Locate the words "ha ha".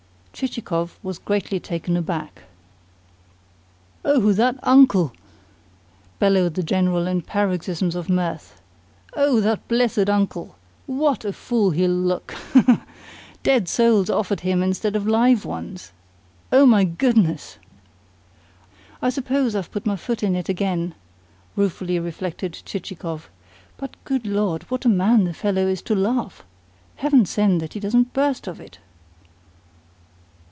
12.53-12.61, 12.61-12.85